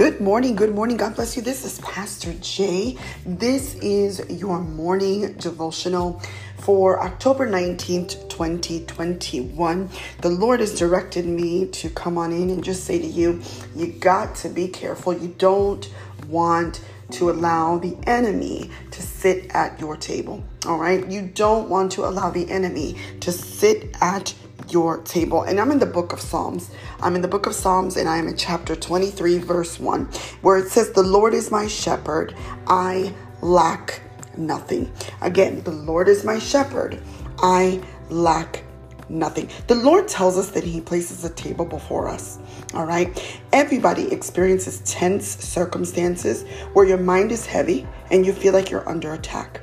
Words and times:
Good 0.00 0.18
morning, 0.18 0.56
good 0.56 0.74
morning. 0.74 0.96
God 0.96 1.14
bless 1.14 1.36
you. 1.36 1.42
This 1.42 1.62
is 1.62 1.78
Pastor 1.80 2.32
Jay. 2.40 2.96
This 3.26 3.74
is 3.82 4.24
your 4.30 4.58
morning 4.58 5.34
devotional 5.34 6.22
for 6.60 7.02
October 7.02 7.46
19th, 7.46 8.30
2021. 8.30 9.90
The 10.22 10.28
Lord 10.30 10.60
has 10.60 10.78
directed 10.78 11.26
me 11.26 11.66
to 11.66 11.90
come 11.90 12.16
on 12.16 12.32
in 12.32 12.48
and 12.48 12.64
just 12.64 12.84
say 12.84 12.98
to 12.98 13.06
you, 13.06 13.42
you 13.76 13.88
got 13.88 14.34
to 14.36 14.48
be 14.48 14.68
careful. 14.68 15.12
You 15.12 15.34
don't 15.36 15.86
want 16.28 16.82
to 17.10 17.28
allow 17.28 17.76
the 17.76 17.94
enemy 18.06 18.70
to 18.92 19.02
sit 19.02 19.54
at 19.54 19.78
your 19.78 19.98
table. 19.98 20.42
All 20.64 20.78
right? 20.78 21.06
You 21.10 21.22
don't 21.22 21.68
want 21.68 21.92
to 21.92 22.06
allow 22.06 22.30
the 22.30 22.50
enemy 22.50 22.96
to 23.20 23.30
sit 23.30 23.94
at 24.00 24.32
your 24.72 24.98
table. 25.02 25.42
And 25.42 25.60
I'm 25.60 25.70
in 25.70 25.78
the 25.78 25.86
book 25.86 26.12
of 26.12 26.20
Psalms. 26.20 26.70
I'm 27.00 27.14
in 27.14 27.22
the 27.22 27.28
book 27.28 27.46
of 27.46 27.54
Psalms 27.54 27.96
and 27.96 28.08
I 28.08 28.18
am 28.18 28.28
in 28.28 28.36
chapter 28.36 28.76
23, 28.76 29.38
verse 29.38 29.78
1, 29.78 30.04
where 30.42 30.58
it 30.58 30.68
says, 30.68 30.92
The 30.92 31.02
Lord 31.02 31.34
is 31.34 31.50
my 31.50 31.66
shepherd. 31.66 32.34
I 32.66 33.14
lack 33.42 34.02
nothing. 34.36 34.92
Again, 35.20 35.62
the 35.62 35.70
Lord 35.70 36.08
is 36.08 36.24
my 36.24 36.38
shepherd. 36.38 37.00
I 37.38 37.82
lack 38.08 38.64
nothing. 39.08 39.48
The 39.66 39.74
Lord 39.74 40.08
tells 40.08 40.38
us 40.38 40.50
that 40.50 40.64
He 40.64 40.80
places 40.80 41.24
a 41.24 41.30
table 41.30 41.64
before 41.64 42.08
us. 42.08 42.38
All 42.74 42.86
right. 42.86 43.40
Everybody 43.52 44.12
experiences 44.12 44.80
tense 44.84 45.26
circumstances 45.26 46.44
where 46.72 46.86
your 46.86 46.98
mind 46.98 47.32
is 47.32 47.46
heavy 47.46 47.86
and 48.10 48.24
you 48.24 48.32
feel 48.32 48.52
like 48.52 48.70
you're 48.70 48.88
under 48.88 49.14
attack. 49.14 49.60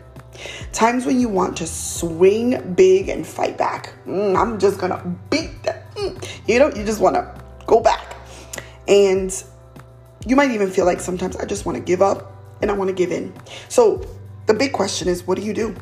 Times 0.72 1.06
when 1.06 1.20
you 1.20 1.30
want 1.30 1.58
to 1.58 1.68
swing 1.68 2.74
big 2.74 3.10
and 3.10 3.26
fight 3.26 3.58
back. 3.58 3.94
Mm, 4.06 4.38
I'm 4.38 4.60
just 4.60 4.80
going 4.80 4.92
to 4.92 5.16
beat 5.30 5.64
them. 5.64 5.82
Mm, 5.96 6.30
you 6.48 6.60
know, 6.60 6.68
you 6.70 6.86
just 6.86 7.00
want 7.00 7.16
to 7.16 7.42
go 7.66 7.80
back. 7.80 8.16
And 8.88 9.32
you 10.26 10.36
might 10.36 10.52
even 10.52 10.70
feel 10.70 10.86
like 10.86 11.00
sometimes 11.00 11.36
I 11.38 11.46
just 11.46 11.66
want 11.66 11.78
to 11.78 11.84
give 11.84 12.02
up 12.02 12.34
and 12.62 12.72
I 12.72 12.74
want 12.74 12.90
to 12.90 12.94
give 12.94 13.12
in. 13.12 13.34
So 13.70 14.06
the 14.46 14.54
big 14.54 14.74
question 14.74 15.08
is 15.08 15.26
what 15.26 15.38
do 15.38 15.44
you 15.44 15.54
do? 15.54 15.76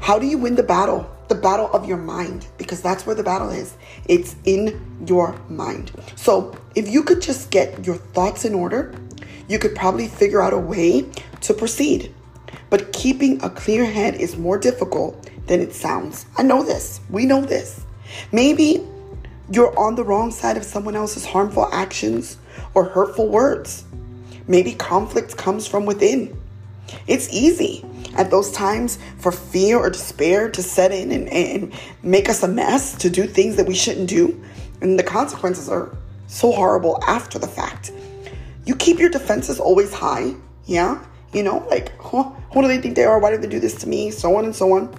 How 0.00 0.18
do 0.18 0.26
you 0.26 0.38
win 0.38 0.54
the 0.54 0.62
battle? 0.62 1.10
The 1.28 1.34
battle 1.34 1.70
of 1.72 1.88
your 1.88 1.96
mind, 1.96 2.46
because 2.58 2.82
that's 2.82 3.06
where 3.06 3.14
the 3.14 3.22
battle 3.22 3.48
is. 3.48 3.76
It's 4.06 4.36
in 4.44 5.04
your 5.06 5.34
mind. 5.48 5.90
So 6.16 6.54
if 6.74 6.88
you 6.88 7.02
could 7.02 7.22
just 7.22 7.50
get 7.50 7.86
your 7.86 7.96
thoughts 7.96 8.44
in 8.44 8.54
order, 8.54 8.94
you 9.48 9.58
could 9.58 9.74
probably 9.74 10.08
figure 10.08 10.42
out 10.42 10.52
a 10.52 10.58
way 10.58 11.08
to 11.42 11.54
proceed. 11.54 12.14
But 12.70 12.92
keeping 12.92 13.42
a 13.42 13.50
clear 13.50 13.84
head 13.84 14.14
is 14.14 14.36
more 14.36 14.58
difficult 14.58 15.30
than 15.46 15.60
it 15.60 15.74
sounds. 15.74 16.26
I 16.36 16.42
know 16.42 16.62
this. 16.62 17.00
We 17.10 17.26
know 17.26 17.42
this. 17.42 17.84
Maybe 18.32 18.86
you're 19.50 19.78
on 19.78 19.94
the 19.94 20.04
wrong 20.04 20.30
side 20.30 20.56
of 20.56 20.64
someone 20.64 20.96
else's 20.96 21.24
harmful 21.24 21.68
actions 21.72 22.38
or 22.74 22.84
hurtful 22.84 23.28
words. 23.28 23.84
Maybe 24.46 24.72
conflict 24.72 25.36
comes 25.36 25.66
from 25.66 25.86
within. 25.86 26.38
It's 27.06 27.28
easy 27.32 27.84
at 28.16 28.30
those 28.30 28.52
times 28.52 28.98
for 29.18 29.32
fear 29.32 29.78
or 29.78 29.90
despair 29.90 30.50
to 30.50 30.62
set 30.62 30.92
in 30.92 31.10
and, 31.12 31.28
and 31.28 31.72
make 32.02 32.28
us 32.28 32.42
a 32.42 32.48
mess, 32.48 32.94
to 32.98 33.10
do 33.10 33.26
things 33.26 33.56
that 33.56 33.66
we 33.66 33.74
shouldn't 33.74 34.08
do. 34.08 34.42
And 34.80 34.98
the 34.98 35.02
consequences 35.02 35.68
are 35.68 35.96
so 36.26 36.52
horrible 36.52 37.02
after 37.06 37.38
the 37.38 37.46
fact. 37.46 37.92
You 38.66 38.74
keep 38.74 38.98
your 38.98 39.10
defenses 39.10 39.60
always 39.60 39.92
high, 39.92 40.34
yeah? 40.66 41.04
You 41.34 41.42
know, 41.42 41.66
like, 41.68 41.92
huh, 42.00 42.30
who 42.52 42.62
do 42.62 42.68
they 42.68 42.78
think 42.78 42.94
they 42.94 43.04
are? 43.04 43.18
Why 43.18 43.30
did 43.30 43.42
they 43.42 43.48
do 43.48 43.60
this 43.60 43.74
to 43.76 43.88
me? 43.88 44.10
So 44.10 44.36
on 44.36 44.44
and 44.44 44.54
so 44.54 44.72
on. 44.72 44.96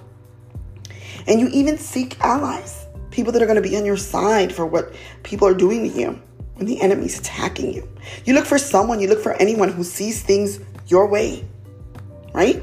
And 1.26 1.40
you 1.40 1.48
even 1.48 1.78
seek 1.78 2.20
allies, 2.20 2.86
people 3.10 3.32
that 3.32 3.42
are 3.42 3.46
going 3.46 3.60
to 3.60 3.68
be 3.68 3.76
on 3.76 3.84
your 3.84 3.96
side 3.96 4.54
for 4.54 4.66
what 4.66 4.94
people 5.22 5.48
are 5.48 5.54
doing 5.54 5.90
to 5.90 5.98
you 5.98 6.22
when 6.54 6.66
the 6.66 6.80
enemy's 6.80 7.18
attacking 7.18 7.72
you. 7.72 7.88
You 8.24 8.34
look 8.34 8.44
for 8.44 8.58
someone, 8.58 9.00
you 9.00 9.08
look 9.08 9.22
for 9.22 9.32
anyone 9.34 9.72
who 9.72 9.82
sees 9.82 10.22
things 10.22 10.60
your 10.86 11.06
way, 11.06 11.44
right? 12.32 12.62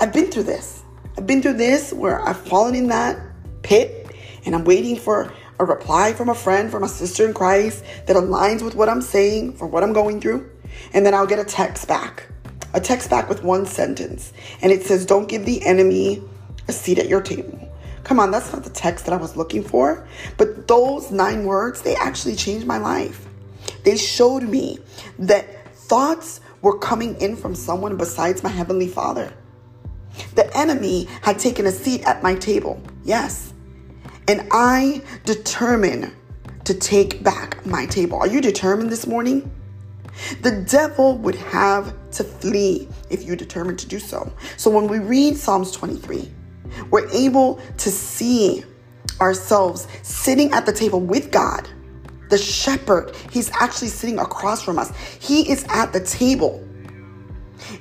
I've 0.00 0.12
been 0.12 0.30
through 0.30 0.44
this. 0.44 0.82
I've 1.18 1.26
been 1.26 1.42
through 1.42 1.54
this 1.54 1.92
where 1.92 2.20
I've 2.20 2.38
fallen 2.38 2.74
in 2.74 2.88
that 2.88 3.18
pit 3.62 4.14
and 4.44 4.54
I'm 4.54 4.64
waiting 4.64 4.96
for 4.96 5.32
a 5.58 5.64
reply 5.64 6.12
from 6.12 6.28
a 6.28 6.34
friend, 6.34 6.70
from 6.70 6.84
a 6.84 6.88
sister 6.88 7.26
in 7.26 7.34
Christ 7.34 7.84
that 8.06 8.16
aligns 8.16 8.62
with 8.62 8.74
what 8.74 8.88
I'm 8.88 9.02
saying, 9.02 9.54
for 9.54 9.66
what 9.66 9.82
I'm 9.82 9.92
going 9.92 10.20
through. 10.20 10.50
And 10.92 11.04
then 11.04 11.14
I'll 11.14 11.26
get 11.26 11.38
a 11.38 11.44
text 11.44 11.88
back 11.88 12.28
a 12.76 12.80
text 12.80 13.08
back 13.08 13.28
with 13.28 13.42
one 13.42 13.64
sentence, 13.64 14.32
and 14.60 14.70
it 14.70 14.84
says, 14.84 15.06
Don't 15.06 15.28
give 15.28 15.46
the 15.46 15.64
enemy 15.64 16.22
a 16.68 16.72
seat 16.72 16.98
at 16.98 17.08
your 17.08 17.22
table. 17.22 17.58
Come 18.04 18.20
on, 18.20 18.30
that's 18.30 18.52
not 18.52 18.62
the 18.62 18.70
text 18.70 19.06
that 19.06 19.14
I 19.14 19.16
was 19.16 19.36
looking 19.36 19.64
for. 19.64 20.06
But 20.36 20.68
those 20.68 21.10
nine 21.10 21.44
words, 21.44 21.82
they 21.82 21.96
actually 21.96 22.36
changed 22.36 22.66
my 22.66 22.78
life. 22.78 23.26
They 23.82 23.96
showed 23.96 24.42
me 24.42 24.78
that 25.18 25.74
thoughts 25.74 26.40
were 26.60 26.78
coming 26.78 27.20
in 27.20 27.34
from 27.34 27.54
someone 27.54 27.96
besides 27.96 28.42
my 28.42 28.50
Heavenly 28.50 28.88
Father. 28.88 29.32
The 30.34 30.54
enemy 30.56 31.08
had 31.22 31.38
taken 31.38 31.66
a 31.66 31.72
seat 31.72 32.04
at 32.04 32.22
my 32.22 32.34
table, 32.34 32.80
yes. 33.04 33.52
And 34.28 34.46
I 34.50 35.02
determined 35.24 36.14
to 36.64 36.74
take 36.74 37.22
back 37.22 37.64
my 37.64 37.86
table. 37.86 38.18
Are 38.18 38.26
you 38.26 38.40
determined 38.40 38.90
this 38.90 39.06
morning? 39.06 39.50
The 40.42 40.64
devil 40.68 41.18
would 41.18 41.36
have 41.36 41.94
to 42.16 42.24
flee 42.24 42.88
if 43.10 43.24
you 43.24 43.36
determine 43.36 43.76
to 43.76 43.86
do 43.86 43.98
so. 43.98 44.32
So 44.56 44.70
when 44.70 44.88
we 44.88 44.98
read 44.98 45.36
Psalms 45.36 45.70
23, 45.72 46.30
we're 46.90 47.08
able 47.10 47.60
to 47.78 47.90
see 47.90 48.64
ourselves 49.20 49.86
sitting 50.02 50.52
at 50.52 50.66
the 50.66 50.72
table 50.72 51.00
with 51.00 51.30
God. 51.30 51.68
The 52.28 52.38
shepherd, 52.38 53.14
he's 53.30 53.50
actually 53.60 53.88
sitting 53.88 54.18
across 54.18 54.62
from 54.62 54.78
us. 54.78 54.92
He 55.20 55.50
is 55.50 55.64
at 55.68 55.92
the 55.92 56.00
table. 56.00 56.62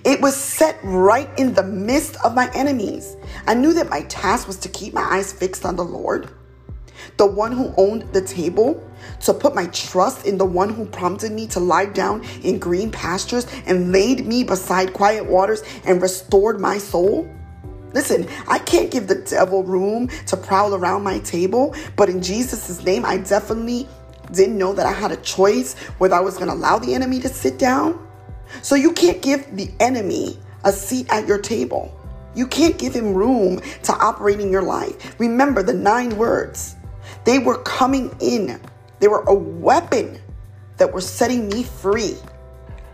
It 0.04 0.22
was 0.22 0.36
set 0.36 0.78
right 0.84 1.30
in 1.38 1.54
the 1.54 1.64
midst 1.64 2.16
of 2.24 2.36
my 2.36 2.50
enemies. 2.54 3.18
I 3.48 3.56
knew 3.56 3.74
that 3.74 3.90
my 3.90 4.02
task 4.04 4.48
was 4.48 4.58
to 4.58 4.70
keep 4.70 4.94
my 4.94 5.02
eyes 5.02 5.34
fixed 5.34 5.66
on 5.66 5.76
the 5.76 5.84
Lord 5.84 6.30
the 7.18 7.26
one 7.26 7.52
who 7.52 7.74
owned 7.78 8.02
the 8.14 8.22
table, 8.22 8.82
to 9.22 9.34
put 9.34 9.56
my 9.56 9.68
trust 9.68 10.26
in 10.26 10.38
the 10.38 10.46
one 10.46 10.70
who 10.70 10.86
prompted 10.86 11.32
me 11.32 11.48
to 11.48 11.60
lie 11.60 11.86
down 11.86 12.24
in 12.44 12.60
green 12.60 12.92
pastures 12.92 13.48
and 13.66 13.92
laid 13.92 14.26
me 14.26 14.44
beside 14.44 14.94
quiet 14.94 15.26
waters 15.26 15.64
and 15.86 16.02
restored 16.02 16.60
my 16.60 16.78
soul? 16.78 17.30
Listen, 17.94 18.28
I 18.48 18.60
can't 18.60 18.92
give 18.92 19.08
the 19.08 19.16
devil 19.16 19.64
room 19.64 20.10
to 20.28 20.36
prowl 20.36 20.76
around 20.76 21.04
my 21.04 21.20
table, 21.20 21.74
but 21.96 22.10
in 22.10 22.22
Jesus' 22.22 22.84
name, 22.84 23.06
I 23.06 23.18
definitely 23.18 23.88
didn't 24.32 24.58
know 24.58 24.74
that 24.74 24.86
I 24.86 24.92
had 24.92 25.12
a 25.12 25.18
choice 25.18 25.76
whether 25.98 26.16
I 26.16 26.20
was 26.20 26.36
going 26.36 26.48
to 26.48 26.54
allow 26.54 26.78
the 26.78 26.94
enemy 26.94 27.20
to 27.22 27.30
sit 27.30 27.58
down. 27.58 28.06
So 28.62 28.76
you 28.76 28.92
can't 28.92 29.22
give 29.22 29.56
the 29.56 29.72
enemy 29.80 30.38
a 30.66 30.72
seat 30.72 31.08
at 31.10 31.28
your 31.28 31.38
table. 31.38 31.98
You 32.36 32.48
can't 32.48 32.78
give 32.78 32.94
him 32.94 33.14
room 33.14 33.62
to 33.84 33.94
operate 33.94 34.42
in 34.42 34.52
your 34.52 34.62
life. 34.62 35.18
Remember 35.20 35.64
the 35.64 35.74
nine 35.74 36.18
words 36.18 36.76
they 37.26 37.40
were 37.40 37.58
coming 37.64 38.16
in, 38.22 38.60
they 39.00 39.08
were 39.08 39.24
a 39.28 39.34
weapon 39.34 40.20
that 40.78 40.94
were 40.94 41.02
setting 41.02 41.50
me 41.50 41.64
free. 41.64 42.16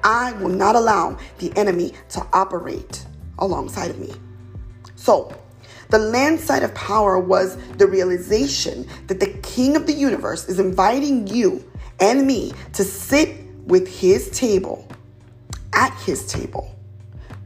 I 0.03 0.33
will 0.33 0.49
not 0.49 0.75
allow 0.75 1.17
the 1.37 1.55
enemy 1.55 1.93
to 2.09 2.25
operate 2.33 3.05
alongside 3.37 3.91
of 3.91 3.99
me. 3.99 4.13
So, 4.95 5.35
the 5.89 5.99
land 5.99 6.39
side 6.39 6.63
of 6.63 6.73
power 6.73 7.19
was 7.19 7.57
the 7.73 7.85
realization 7.85 8.87
that 9.07 9.19
the 9.19 9.27
king 9.43 9.75
of 9.75 9.85
the 9.85 9.93
universe 9.93 10.47
is 10.47 10.59
inviting 10.59 11.27
you 11.27 11.63
and 11.99 12.25
me 12.25 12.53
to 12.73 12.83
sit 12.83 13.45
with 13.65 13.87
his 13.87 14.29
table, 14.31 14.87
at 15.73 15.93
his 16.01 16.25
table. 16.25 16.73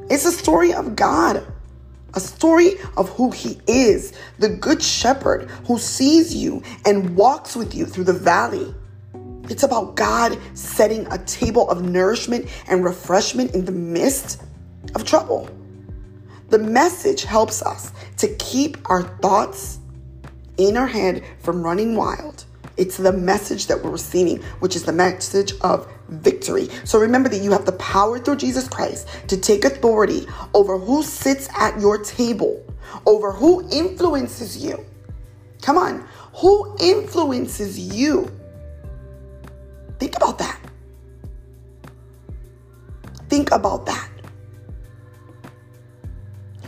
It's 0.09 0.25
a 0.25 0.31
story 0.31 0.73
of 0.73 0.95
God 0.95 1.45
a 2.15 2.19
story 2.19 2.73
of 2.97 3.09
who 3.09 3.31
he 3.31 3.59
is, 3.67 4.13
the 4.39 4.49
good 4.49 4.81
shepherd 4.81 5.49
who 5.67 5.77
sees 5.77 6.33
you 6.33 6.63
and 6.85 7.15
walks 7.15 7.55
with 7.55 7.75
you 7.75 7.85
through 7.85 8.05
the 8.05 8.13
valley. 8.13 8.73
It's 9.49 9.63
about 9.63 9.95
God 9.95 10.39
setting 10.53 11.05
a 11.11 11.17
table 11.25 11.69
of 11.69 11.83
nourishment 11.83 12.49
and 12.67 12.83
refreshment 12.83 13.53
in 13.53 13.65
the 13.65 13.71
midst 13.71 14.41
of 14.95 15.03
trouble. 15.03 15.49
The 16.49 16.59
message 16.59 17.23
helps 17.23 17.61
us 17.61 17.91
to 18.17 18.27
keep 18.35 18.77
our 18.89 19.03
thoughts 19.03 19.79
in 20.57 20.77
our 20.77 20.87
head 20.87 21.23
from 21.39 21.61
running 21.61 21.95
wild. 21.95 22.45
It's 22.77 22.97
the 22.97 23.11
message 23.11 23.67
that 23.67 23.83
we're 23.83 23.91
receiving, 23.91 24.41
which 24.59 24.75
is 24.75 24.83
the 24.83 24.93
message 24.93 25.53
of 25.61 25.87
victory. 26.09 26.69
So 26.83 26.99
remember 26.99 27.29
that 27.29 27.41
you 27.41 27.51
have 27.51 27.65
the 27.65 27.73
power 27.73 28.19
through 28.19 28.37
Jesus 28.37 28.67
Christ 28.67 29.07
to 29.27 29.37
take 29.37 29.65
authority 29.65 30.25
over 30.53 30.77
who 30.77 31.03
sits 31.03 31.49
at 31.57 31.79
your 31.79 32.03
table, 32.03 32.65
over 33.05 33.31
who 33.31 33.67
influences 33.71 34.63
you. 34.63 34.85
Come 35.61 35.77
on, 35.77 36.07
who 36.35 36.75
influences 36.79 37.79
you? 37.79 38.31
Think 39.99 40.15
about 40.17 40.37
that. 40.39 40.59
Think 43.29 43.51
about 43.51 43.85
that. 43.85 44.09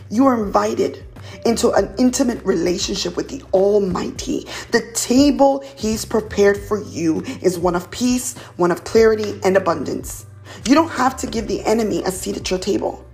You 0.10 0.26
are 0.26 0.44
invited 0.44 1.06
into 1.48 1.72
an 1.72 1.94
intimate 1.98 2.44
relationship 2.46 3.16
with 3.16 3.30
the 3.30 3.42
Almighty. 3.54 4.46
The 4.72 4.92
table 4.94 5.64
He's 5.78 6.06
prepared 6.06 6.58
for 6.58 6.84
you 6.84 7.22
is 7.42 7.58
one 7.58 7.76
of 7.76 7.90
peace, 7.90 8.38
one 8.58 8.72
of 8.72 8.84
clarity, 8.84 9.40
and 9.44 9.56
abundance. 9.56 10.26
You 10.66 10.76
don't 10.76 10.90
have 10.90 11.16
to 11.18 11.28
give 11.28 11.48
the 11.48 11.64
enemy 11.66 12.04
a 12.04 12.12
seat 12.12 12.38
at 12.38 12.50
your 12.50 12.60
table. 12.60 13.06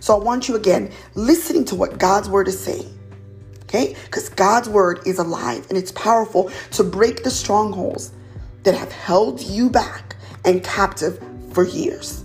So 0.00 0.18
I 0.18 0.22
want 0.22 0.48
you 0.48 0.56
again 0.56 0.90
listening 1.14 1.64
to 1.66 1.74
what 1.74 1.98
God's 1.98 2.28
word 2.28 2.48
is 2.48 2.58
saying. 2.58 2.98
Okay? 3.64 3.96
Because 4.04 4.28
God's 4.28 4.68
word 4.68 5.00
is 5.06 5.18
alive 5.18 5.66
and 5.68 5.78
it's 5.78 5.92
powerful 5.92 6.50
to 6.72 6.84
break 6.84 7.24
the 7.24 7.30
strongholds 7.30 8.12
that 8.64 8.74
have 8.74 8.92
held 8.92 9.40
you 9.40 9.70
back 9.70 10.16
and 10.44 10.62
captive 10.62 11.22
for 11.52 11.64
years. 11.64 12.24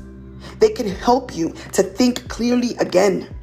They 0.59 0.69
can 0.69 0.87
help 0.87 1.35
you 1.35 1.53
to 1.73 1.83
think 1.83 2.27
clearly 2.27 2.75
again. 2.77 3.33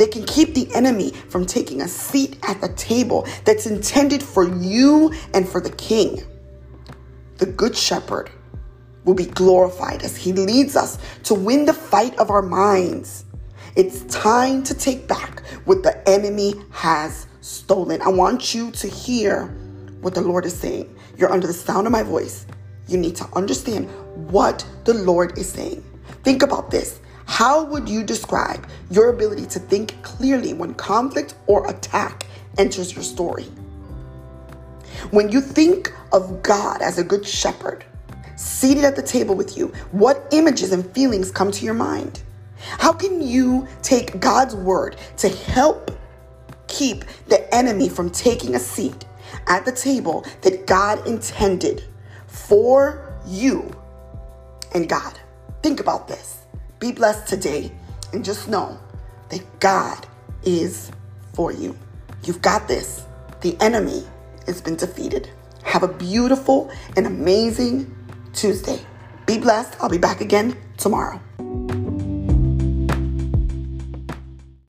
They 0.00 0.06
can 0.06 0.24
keep 0.24 0.54
the 0.54 0.66
enemy 0.74 1.10
from 1.10 1.44
taking 1.44 1.82
a 1.82 1.86
seat 1.86 2.38
at 2.48 2.62
the 2.62 2.70
table 2.70 3.28
that's 3.44 3.66
intended 3.66 4.22
for 4.22 4.48
you 4.48 5.12
and 5.34 5.46
for 5.46 5.60
the 5.60 5.72
king. 5.72 6.22
The 7.36 7.44
good 7.44 7.76
shepherd 7.76 8.30
will 9.04 9.12
be 9.12 9.26
glorified 9.26 10.02
as 10.02 10.16
he 10.16 10.32
leads 10.32 10.74
us 10.74 10.96
to 11.24 11.34
win 11.34 11.66
the 11.66 11.74
fight 11.74 12.18
of 12.18 12.30
our 12.30 12.40
minds. 12.40 13.26
It's 13.76 14.00
time 14.04 14.62
to 14.62 14.74
take 14.74 15.06
back 15.06 15.46
what 15.66 15.82
the 15.82 16.08
enemy 16.08 16.54
has 16.70 17.26
stolen. 17.42 18.00
I 18.00 18.08
want 18.08 18.54
you 18.54 18.70
to 18.70 18.88
hear 18.88 19.48
what 20.00 20.14
the 20.14 20.22
Lord 20.22 20.46
is 20.46 20.58
saying. 20.58 20.96
You're 21.18 21.30
under 21.30 21.46
the 21.46 21.52
sound 21.52 21.86
of 21.86 21.92
my 21.92 22.04
voice. 22.04 22.46
You 22.88 22.96
need 22.96 23.16
to 23.16 23.28
understand 23.34 23.90
what 24.30 24.64
the 24.84 24.94
Lord 24.94 25.36
is 25.36 25.52
saying. 25.52 25.84
Think 26.24 26.42
about 26.42 26.70
this. 26.70 26.99
How 27.30 27.62
would 27.62 27.88
you 27.88 28.02
describe 28.02 28.66
your 28.90 29.08
ability 29.10 29.46
to 29.46 29.60
think 29.60 29.94
clearly 30.02 30.52
when 30.52 30.74
conflict 30.74 31.36
or 31.46 31.70
attack 31.70 32.26
enters 32.58 32.92
your 32.92 33.04
story? 33.04 33.44
When 35.12 35.30
you 35.30 35.40
think 35.40 35.94
of 36.12 36.42
God 36.42 36.82
as 36.82 36.98
a 36.98 37.04
good 37.04 37.24
shepherd, 37.24 37.84
seated 38.36 38.84
at 38.84 38.96
the 38.96 39.02
table 39.02 39.36
with 39.36 39.56
you, 39.56 39.68
what 39.92 40.26
images 40.32 40.72
and 40.72 40.84
feelings 40.90 41.30
come 41.30 41.52
to 41.52 41.64
your 41.64 41.72
mind? 41.72 42.20
How 42.56 42.92
can 42.92 43.22
you 43.22 43.68
take 43.80 44.18
God's 44.20 44.56
word 44.56 44.96
to 45.18 45.28
help 45.28 45.92
keep 46.66 47.04
the 47.28 47.54
enemy 47.54 47.88
from 47.88 48.10
taking 48.10 48.56
a 48.56 48.58
seat 48.58 49.06
at 49.46 49.64
the 49.64 49.72
table 49.72 50.26
that 50.42 50.66
God 50.66 51.06
intended 51.06 51.84
for 52.26 53.16
you 53.24 53.70
and 54.74 54.88
God? 54.88 55.18
Think 55.62 55.78
about 55.78 56.08
this. 56.08 56.39
Be 56.80 56.92
blessed 56.92 57.26
today 57.26 57.70
and 58.14 58.24
just 58.24 58.48
know 58.48 58.80
that 59.28 59.60
God 59.60 60.06
is 60.44 60.90
for 61.34 61.52
you. 61.52 61.76
You've 62.24 62.40
got 62.40 62.68
this. 62.68 63.04
The 63.42 63.54
enemy 63.60 64.02
has 64.46 64.62
been 64.62 64.76
defeated. 64.76 65.28
Have 65.62 65.82
a 65.82 65.88
beautiful 65.88 66.70
and 66.96 67.06
amazing 67.06 67.94
Tuesday. 68.32 68.80
Be 69.26 69.36
blessed. 69.36 69.76
I'll 69.78 69.90
be 69.90 69.98
back 69.98 70.22
again 70.22 70.56
tomorrow. 70.78 71.20